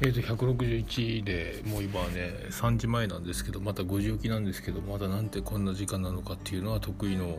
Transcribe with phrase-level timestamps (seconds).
[0.00, 7.38] えー、と161でもう今ね3時前なんですけどまた5時起きなんですけどまだなんてこんな時間なのかっていうのは得意の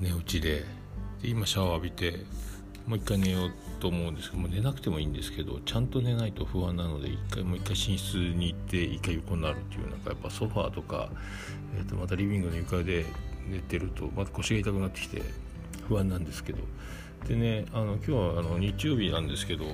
[0.00, 0.64] 寝落ちで
[1.22, 2.24] で今シャワー浴びて
[2.88, 11.10] もう一回寝ようと思うんですけども寝なくてもいいんですけどちゃんと寝ないと不安なので一回もう一回寝室に行って一回横になるっていうなんかやっぱソファーとか、
[11.76, 13.06] えー、とまたリビングの床で
[13.48, 15.22] 寝てるとまた腰が痛くなってきて
[15.86, 16.58] 不安なんですけど。
[17.26, 19.64] でねあの今日はあの日曜日なんですけど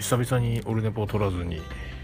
[0.00, 1.60] 久々にオルネポを取らずに、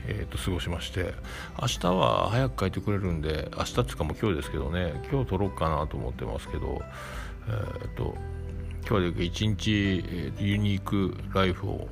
[0.06, 1.14] えー、と過ごしまして。
[1.60, 5.02] 明日は早く帰ってくれるんで明日っていうかもう今日ですけどね。
[5.10, 6.82] 今日撮ろうかなと思ってますけど
[7.48, 8.14] えっ、ー、と
[8.88, 11.88] 今日で一日、えー、ユニークライフを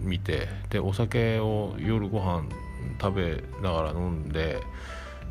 [0.00, 2.48] 見てでお酒を夜ご飯
[3.00, 4.60] 食べながら飲んで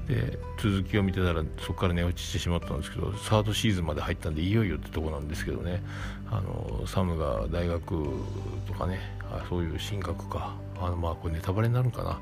[0.07, 5.83] で続きを見てたらそこから寝落ちしてしまったんですけどサードシーズンまで入ったんでいよいよってとこなんですけどね。
[6.29, 8.05] あのサムが大学
[8.65, 10.55] とかねあそういう進学か。
[10.79, 12.21] あのまあこれネタバレになるかな。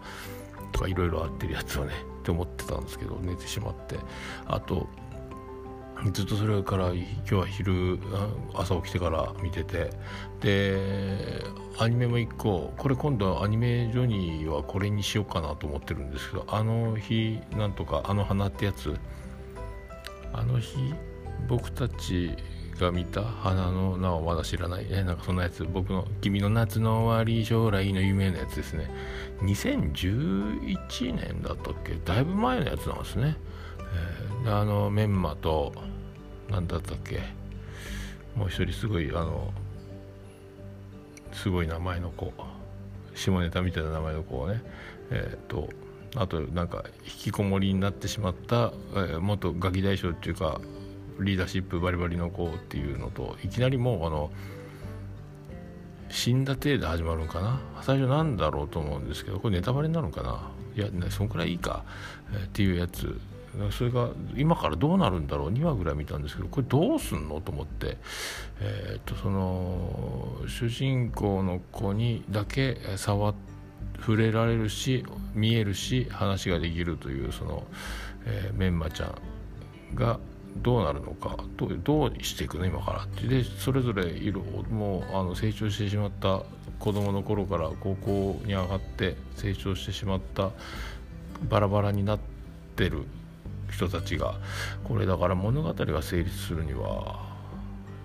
[0.71, 3.97] とかいろいろあってるやつをねって思ってたんですけど寝てしまって。
[4.47, 4.87] あと
[6.11, 7.99] ずっとそれから今日は昼
[8.53, 9.91] 朝起きてから見てて。
[10.41, 11.44] で
[11.77, 18.95] アニメも1個これ今度アニメジョニーはこれにしようかなと思ってるんですけどあの日なんとかあの花ってやつ。
[20.37, 20.93] あの日
[21.47, 22.35] 僕たち
[22.77, 25.63] が見た花の名はまだ知らない、えなんかそんなやつ。
[25.63, 28.89] 僕の「君の夏の終わり将来の夢」のやつですね。
[29.43, 31.95] 2011年だったっけ？
[32.03, 33.37] だいぶ前のやつなんですね、
[34.43, 35.71] えー、あのメンマと
[36.49, 37.21] 何だったっけ？
[38.35, 39.53] もう一人すごいあの
[41.35, 42.33] すごい名前の子。
[43.13, 44.61] 下ネタみたいな名前の子をね。
[45.11, 45.69] えっ、ー、と
[46.15, 50.61] あとなんか引きこもりになってしまった、えー、元ガキ大将っていうか
[51.19, 54.31] リーダーシップバリバリの子っていうのといきなりもうあの
[56.09, 57.59] 死んだ体で始まるんかな？
[57.81, 60.49] 最初なんだろうと思うんですけどこれネタバレになるのかな？
[60.75, 61.83] いやそんくらいいいか、
[62.33, 63.19] えー、っていうやつ。
[63.71, 67.97] それが今からどうなるんだろう2話ぐらい見たんですけどこれどうすんのと思って、
[68.61, 73.33] えー、っとその主人公の子にだけ触
[73.99, 77.63] 触れられるし見えるし話ができるというその、
[78.25, 80.19] えー、メンマちゃんが
[80.57, 83.27] どうなるのかどうどうしていくの今からって。
[83.27, 86.43] でそれぞれ色もうあの成長してしまった
[86.79, 90.51] 子供の頃から高校に上がって成長してしまった
[91.49, 92.19] バラバラになっ
[92.75, 93.03] てる
[93.75, 94.35] 人たちが
[94.83, 97.35] これだから物語が成立するには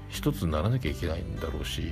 [0.08, 1.82] 一つにならなきゃいけないんだろうし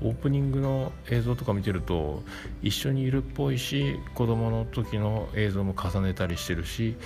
[0.00, 2.22] オープニングの映像とか見てると
[2.62, 6.96] 一緒にいるっぽいし子供の時の映像も重ねたりしてるし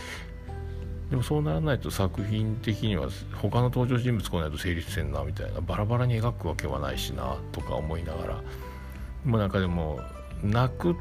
[1.09, 3.09] でもそうならないと作品的には
[3.41, 8.35] 他の登場人物来ないと成立せんなみたいなバラバラに描くわけはないしなとか思いながら
[9.25, 10.01] もうなんかでも
[10.43, 10.95] 泣く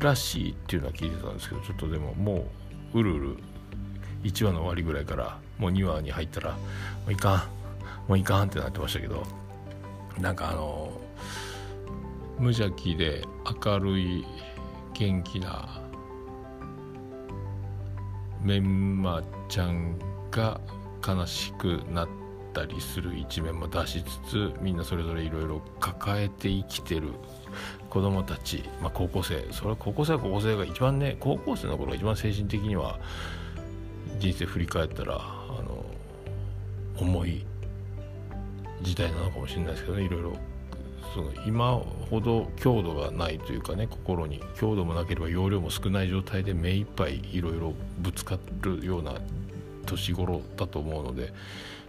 [0.00, 2.46] らしいっていうのは聞いてたんですけどちょっとでもも
[2.94, 3.36] ううるうる
[4.22, 6.58] 1話の終わりぐらいからもう2話に入ったらも
[7.08, 7.42] ういかん
[8.08, 9.24] もういかんってなってましたけど
[10.20, 10.92] なんかあの
[12.38, 13.22] 無邪気で
[13.64, 14.24] 明るい
[14.94, 15.80] 元気な
[18.42, 19.98] メンマちゃん
[20.30, 20.60] が
[21.06, 22.08] 悲しくなっ
[22.54, 27.12] たりする一面も出しつつみんなそれぞれいろいろ抱えて生きてる
[27.90, 32.98] 子供たち、まあ、高校生それは高校生は高校生が一番ね高校生の頃が一番精神的には
[34.20, 35.84] 人生振り返ったらあの
[36.96, 37.44] 重い
[38.82, 40.36] 時代なのかもしれないですけどねいろいろ
[41.14, 41.72] その今
[42.10, 49.14] ほど強度がないというかね心に強度もなければ容量も少ない状態で目いっぱいいろいろぶつかるような
[49.86, 51.32] 年頃だと思うので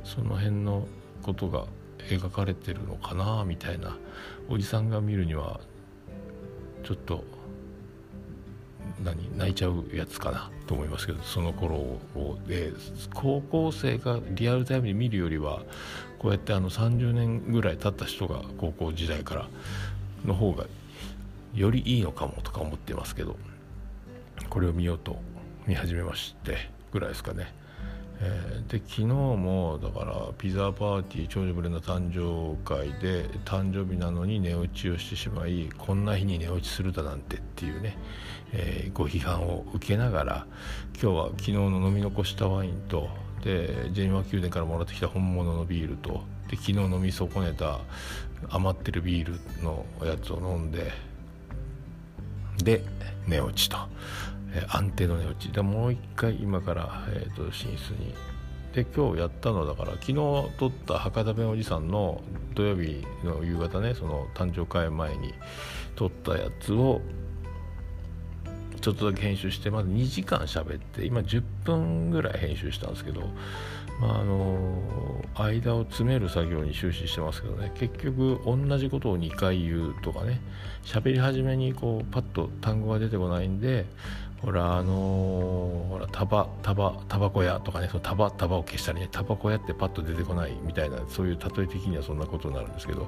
[0.04, 0.88] その辺の
[1.22, 1.66] ことが
[2.10, 3.98] 描かれてるのかなみたいな。
[4.50, 5.62] おじさんが見るには
[6.84, 7.24] ちょっと
[9.04, 12.72] 何泣いちゃうやつかなと思いますけどその頃をで
[13.14, 15.64] 高校生がリアルタイムで見るよりは
[16.20, 19.48] こうやってあの30年ぐらい経った人が高校時代から
[20.26, 20.66] の方が
[21.54, 23.38] よりいいのかもとか思ってますけど
[24.50, 25.20] これを見ようと
[25.66, 27.54] 見始めましてぐらいですかね。
[28.24, 37.98] えー、で昨日もだからピザパーティー長女ブレの誕生会で誕生日なのに寝落ちをしてしまいこんな日に寝落ちするだなんてっていうね、
[38.54, 40.46] えー、ご批判を受けながら
[41.02, 43.10] 今日は昨日の飲み残したワインと
[43.44, 47.80] でジェニマ宮殿からもらってきた本物のビールとで昨日飲み損ねた
[48.50, 50.92] 余ってるビールのやつを飲んで
[52.64, 52.84] で
[53.28, 53.78] 寝落ちと、
[54.54, 58.14] え、安定の寝落ちでもう一回今から、えーと、寝室に。
[58.74, 62.22] で今日やったのだから昨日撮った博多弁おじさんの
[62.56, 65.34] 土曜日の夕方ねその誕生会前に
[65.96, 67.02] 撮ったやつを
[68.80, 73.30] ちょっとだけ編集してまず2時間喋って今10分ぐらい編集したんですけど、
[74.02, 77.72] まあ、あの間を詰める作業に終始してますけどね。
[77.76, 80.42] 結局同じことを2回言うとかね。
[80.84, 83.86] 喋り始めにこうパッと単語が出てこないんで
[84.42, 87.90] ほらあのー、ほらタバタバタバコ屋とかね。
[87.90, 89.08] そのタバタバを消したりね。
[89.12, 93.08] タバコ屋ってパッと出てこないみたいなそういう例え的にはそんなことになるんですけど。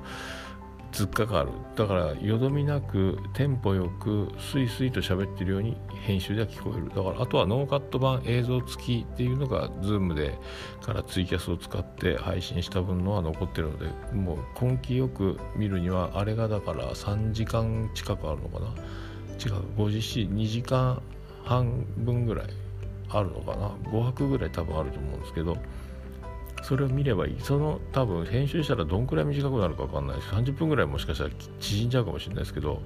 [0.94, 1.50] 突っかかる。
[1.76, 6.90] だからよどみなくテンポよくスイスイと喋ってるように編集では聞こえる。
[6.90, 10.38] だからあとはノーカット版映像付きっていうのが Zoom で
[10.82, 18.68] からツイキャスを使って配信した分のは残ってるのでもう根気よく見るにはあれがだから3時間近くあるのかな。
[19.44, 21.02] 違う5時2時間
[21.44, 22.48] 半分ぐらい
[23.10, 25.58] あるのかな5泊ぐらい多分あると思うんですけど
[26.64, 27.36] それを見ればいい。
[27.40, 31.30] その多分編集したらどんくらい短くなるか分かんないし30分ぐらいもしかしたら
[31.60, 32.82] 縮んじゃうかもしれないですけど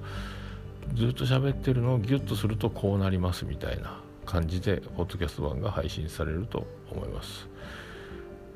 [0.94, 7.48] ずっと喋ってるのをギュッとするとこうなりますみたいな感じでポッドキャスト版が配信されると思います。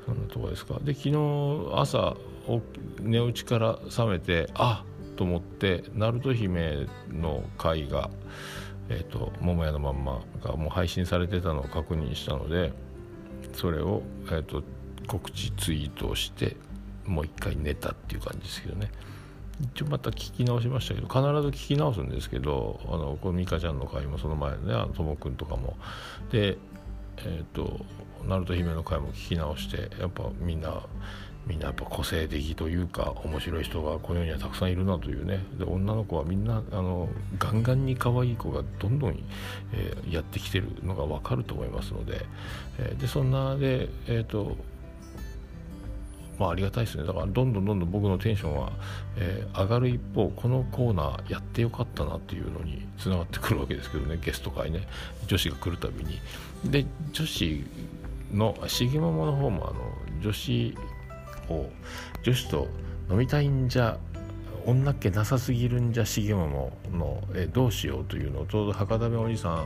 [0.05, 0.79] そんなとこですか？
[0.83, 1.17] で昨日
[1.73, 2.17] 朝
[2.99, 4.83] 寝落ちから覚めてあ
[5.13, 8.09] っと思って鳴門姫の回が
[8.89, 12.73] えーと、桃屋のまんまがもう配信されてたのを確認したので
[13.53, 14.61] それを、えーと
[15.07, 16.55] 告知ツイートをして
[17.05, 18.91] もう一回寝たっていう感じですけどね。
[19.61, 24.57] 一応また聞き直しましたけど必ず聞き直すんですけどあのこの美香ちゃんの回もその前の
[24.87, 25.77] ねともくんとかも。
[26.31, 26.57] で
[27.17, 27.79] えっ、ー、と
[28.27, 30.81] 鳴門姫の回も聞き直してやっぱみんな
[31.45, 35.45] みんなやっぱ個性的というか面白い人がこの世にはたくさんいるなというね。
[35.57, 39.19] で女の子はみんなあのガンガンに可愛い子がどんどん、
[39.73, 42.25] えー、やってきてるのが分かると思いますので、
[42.79, 44.55] えー、でそんなでえっ、ー、と
[46.39, 47.05] まあ、ありがたいですね。
[47.05, 48.71] だからどんどんどんどん僕のテンションは、
[49.17, 54.87] えー、上がる一方このコーナーやってよかったなっていうのにつながってくるわけですけどねゲスト会ね。
[55.27, 56.19] 女子が来るたびに。
[56.65, 57.63] で女子
[58.33, 60.75] のシギママの方もあの女子
[61.49, 61.69] を
[62.23, 62.67] 女子と
[63.09, 63.97] 飲みたいんじゃ
[64.65, 69.65] 女っ気なさすぎるんじゃ重桃の、えどうしようというのをちょうど博多弁おじさ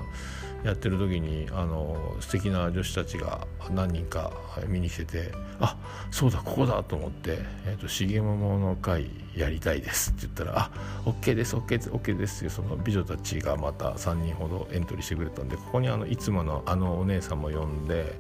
[0.63, 4.31] んやってる時にあの素敵な女子たちが何人か
[4.67, 5.77] 見に来ててあ
[6.11, 10.71] そうだここだと思って「えーと、重桃の会やりたいです」って言ったら「あ
[11.05, 18.19] OK です OK です OK です」ってその美女たちがまた3人ほどエントリーしてくれたんでここにあのいつものあのお姉さんも呼んで。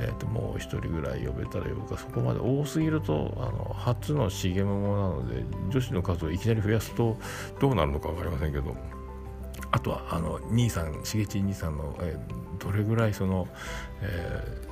[0.00, 7.16] えーと、もう1人ぐらい呼べたら呼ぶかそこまで多すぎるとあの初の重桃なので女子の数をいきなり増やすと
[7.58, 8.76] どうなるのか分かりませんけど
[9.70, 13.48] あとはあの兄さんしげち兄さんの、えー、どれぐらいその、
[14.00, 14.66] え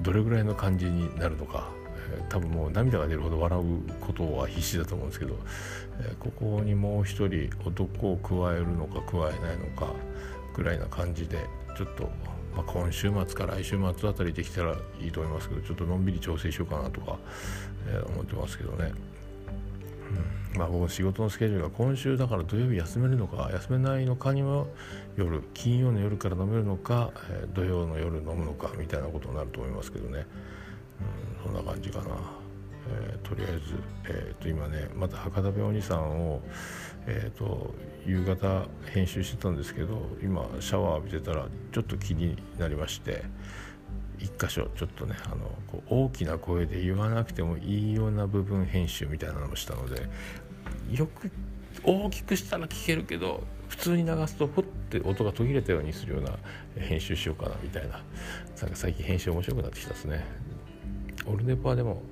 [0.00, 1.70] ー、どれぐらいの感じになるのか、
[2.28, 3.64] 多分もう涙が出るほど笑う
[4.00, 5.38] ことは必死だと思うんですけど、
[6.00, 9.92] えここにもう一人男を加えるのか加えないのか
[10.54, 11.38] ぐらいな感じで
[11.76, 12.10] ちょっと、
[12.56, 17.18] ま、今週末から来週末あたりできたらいいと思いますけどちょっとのんびり調整しようかなとか、
[17.88, 18.92] え思ってますけどね。
[20.56, 24.64] まあ、僕仕事のスケジュールが今週だから土曜日休めるのか休めないのかには
[25.16, 30.26] 夜金曜の夜から飲めるのか、え、土曜の夜飲むのかみたいなことになると思いますけどね、
[31.00, 32.04] うん、そんな感じかな、
[32.88, 33.60] えー、とりあえず、
[34.04, 36.40] えー、と今ねまた博多弁お兄さんを、
[37.06, 37.74] えーと、
[38.06, 43.24] 夕方編集してたんですけど今シャワー浴びてたらちょっと気になりまして
[44.18, 45.36] 一箇所ちょっとねあの
[45.68, 50.08] こう大きな声で言わなくてもいいような部分編集みたいなのをしたので
[50.90, 51.30] よく
[51.84, 56.38] 大きくしたら聞けるけど普通に流すとふって音が途切れたようにするような
[56.76, 58.02] 編集しようかなみたいな。
[58.60, 60.24] なんか最近編集面白くなってきたですね。
[61.28, 62.02] オルネパーでも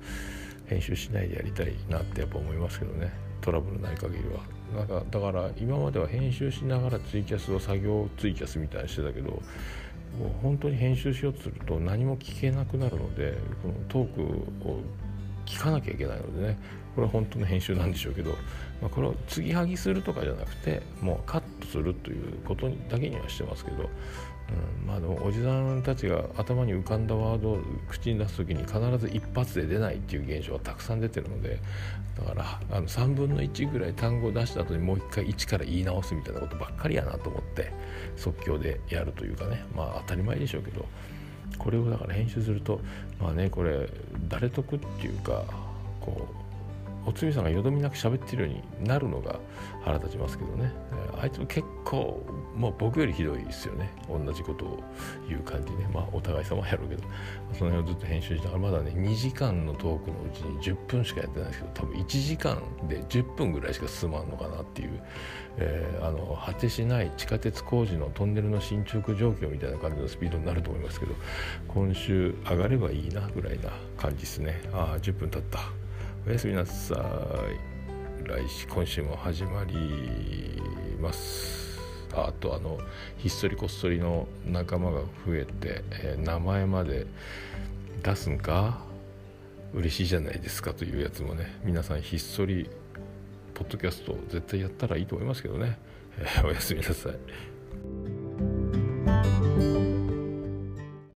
[0.67, 3.11] 編集しないでやりたいなってやっぱ思いますけどね。
[3.41, 4.57] トラブルない限りは。
[4.75, 9.41] なんかだから今までは編集しながらツイキャスを作業ツイキャスみたいにしてたけどもう
[10.41, 14.21] 本当に編集しようとすると何も聞けなくなるのでこのトーク
[14.67, 14.81] を
[15.47, 16.57] 聞かなきゃいけないのでね。
[16.97, 18.31] これは本当の編集なんでしょうけど、
[18.81, 31.59] まあ、これを継ぎはぎするとかじゃなくてもうカットするということだけにはしてますけど、うん、まあでもおじさんたちが頭に浮かんだワードを口に出す時に必ず一発で出ないっていう現象がたくさん出てるので
[32.17, 37.71] だからあの3分の1ぐらい単語を出した後にもう一回1から言い直すみたいなことばっかりやなと思って
[38.15, 39.63] 即興でやるというかね。
[39.75, 40.83] まあ当たり前でしょうけど。
[41.57, 42.79] これをだから編集すると
[43.19, 43.89] まあねこれ
[44.27, 45.43] 誰得っていうか
[46.01, 46.46] こう
[47.07, 49.39] おつみさんがよどみなく喋ってるようになるのが
[49.81, 50.71] 腹立ちますけどね、
[51.19, 52.21] あいつも結構
[52.53, 53.89] もう僕よりひどいですよね。
[54.09, 54.83] 同じことを
[55.29, 55.89] 言う感じね。
[55.93, 57.03] まあお互い様やろうけど。
[57.53, 65.01] その辺をずっと編集しながらまだね2時間のトークのうちに10分しかやってないですけど多分1時間で10分ぐらいしか進まんのかなっていう、
[65.57, 71.15] えー、あの果てしない地下鉄工事のトンネルの進捗状況みたいな感じのスピードになると思いますけど
[71.67, 74.61] 今週上がればいいなぐらいな感じですね。
[74.73, 75.86] ああ10分経った。
[76.27, 78.27] おやすみなさい。
[78.27, 80.61] 来週今週も始まり
[80.99, 81.79] ます。
[82.13, 82.77] あとあの
[83.17, 87.07] ひっそりこっそりの仲間が増えて、えー、名前まで
[88.03, 88.81] 出すんか？
[89.73, 91.57] 嬉しいじゃないですかというやつもね。
[91.63, 92.69] 皆さんひっそり
[93.53, 95.79] ポッドキャスト絶対やったらいいと思いますけどね、
[96.19, 97.13] えー、おやすみなさい。